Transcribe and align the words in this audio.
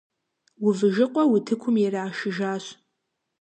Увыжыкъуэ 0.65 1.23
утыкум 1.33 1.75
ирашыжащ. 1.83 2.65